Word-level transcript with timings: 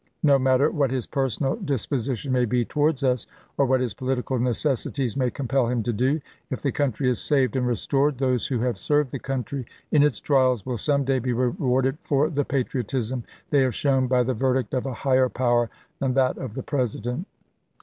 No 0.23 0.39
matter 0.39 0.71
what 0.71 0.89
his 0.89 1.05
personal 1.05 1.57
disposition 1.57 2.31
may 2.31 2.45
be 2.45 2.65
towards 2.65 3.03
us, 3.03 3.27
or 3.55 3.67
what 3.67 3.81
his 3.81 3.93
political 3.93 4.39
necessities 4.39 5.15
may 5.15 5.29
compel 5.29 5.67
him 5.67 5.83
to 5.83 5.93
do, 5.93 6.21
if 6.49 6.59
the 6.63 6.71
country 6.71 7.07
is 7.07 7.21
saved 7.21 7.55
and 7.55 7.67
restored, 7.67 8.17
those 8.17 8.47
who 8.47 8.61
have 8.61 8.77
F'£*.,Btoair' 8.77 8.79
served 8.79 9.11
the 9.11 9.19
country 9.19 9.67
in 9.91 10.01
its 10.01 10.19
trials 10.19 10.65
will 10.65 10.79
some 10.79 11.03
day 11.03 11.19
be 11.19 11.33
re 11.33 11.49
F'septB1S,r' 11.51 11.59
warded 11.63 11.97
for 12.01 12.31
the 12.31 12.43
patriotism 12.45 13.25
they 13.51 13.59
have 13.61 13.75
shown 13.75 14.07
by 14.07 14.23
the 14.23 14.33
ms! 14.33 14.41
verdict 14.41 14.73
of 14.73 14.87
a 14.87 14.93
higher 15.05 15.29
power 15.29 15.69
than 15.99 16.15
that 16.15 16.35
of 16.39 16.55
the 16.55 16.63
President." 16.63 17.27